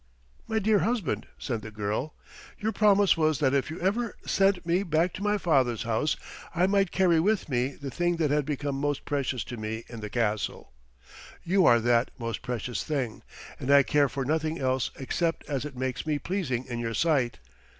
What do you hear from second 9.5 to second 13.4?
me in the castle. You are that most precious thing,